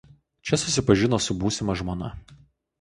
[0.49, 2.13] Čia susipažino su būsima žmona.